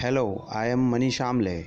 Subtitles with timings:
[0.00, 1.66] Hello, I am Manish Amle.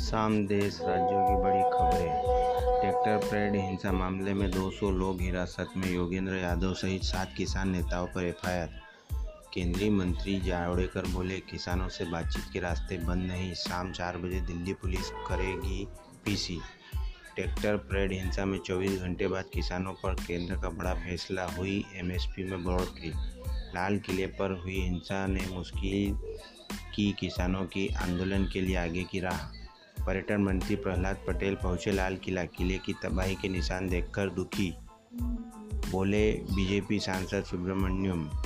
[0.00, 5.90] शाम देश राज्यों की बड़ी खबरें ट्रैक्टर परेड हिंसा मामले में 200 लोग हिरासत में
[5.92, 8.89] योगेंद्र यादव सहित सात किसान नेताओं पर एफआईआर
[9.54, 14.72] केंद्रीय मंत्री जावड़ेकर बोले, किसानों से बातचीत के रास्ते बंद नहीं, शाम चार बजे दिल्ली
[14.72, 15.88] पुलिस करेगी
[16.24, 16.58] पीसी।
[17.36, 22.44] ट्रैक्टर परेड हिंसा में 24 घंटे बाद किसानों पर केंद्र का बड़ा फैसला हुई एमएसपी
[22.44, 23.12] में बढ़ोतरी
[23.74, 26.16] लाल किले पर हुई हिंसा ने मुश्किल
[26.94, 29.38] की किसानों की आंदोलन के लिए आगे की राह।
[30.04, 34.74] पर्यटन मंत्री प्रहलाद पटेल पहुँचे लाल किला। किले की तबाही के निशान देखकर दुखी।
[35.90, 38.39] बोले, बीजेपी सांसद सुब्रमण्यम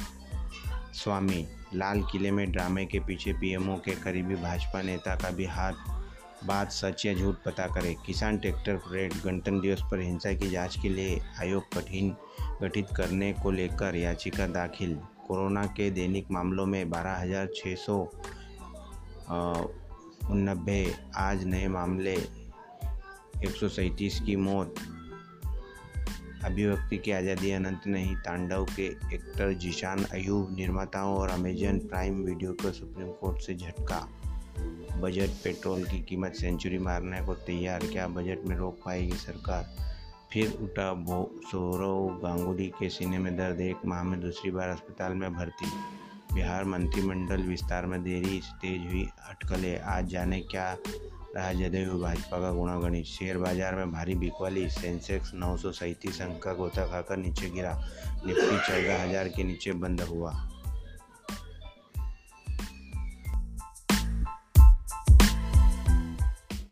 [0.95, 5.73] स्वामी, लाल किले में ड्रामे के पीछे पीएमओ के करीबी भाजपा नेता का भी हाथ,
[6.45, 10.77] बात सच या झूठ पता करे। किसान ट्रैक्टर परेड, गणतंत्र दिवस पर हिंसा की जाँच
[10.83, 12.17] के लिए आयोग कठिन,
[12.63, 18.11] गठित करने को लेकर याचिका दाखिल। कोरोना के दैनिक मामलों में बारह हज़ार छः सौ
[20.31, 23.49] उनबे आज नए मामले, एक
[24.27, 24.75] की मौत
[26.45, 32.53] अभिव्यक्ति की आज़ादी अनंत नहीं, तांडव के एक्टर जिशान अयूब, निर्माताओं और अमेजन प्राइम वीडियो
[32.53, 34.09] को सुप्रीम कोर्ट से झटका।
[35.01, 39.77] बजट पेट्रोल की कीमत सेंचुरी मारने को तैयार, क्या बजट में रोक पाएगी सरकार?
[40.33, 41.05] फिर उठा
[41.51, 45.67] सौरव गांगुली के सीने में दर्द, एक माह में दूसरी बार अस्पताल में भर्ती
[46.35, 50.77] बिहार मंत्रिमंडल विस्तार में देरी, तेज हुई अटकलें। आज जाने क्या
[51.37, 53.05] रहा जदयू भाजपा का गुणागणित?
[53.07, 57.73] शेयर बाज़ार में भारी बिकवाली, सेंसेक्स नौ सौ सैंतीस अंक का गोता खाकर नीचे गिरा।
[58.27, 60.33] निफ्टी चौदह हज़ार के नीचे बंद हुआ।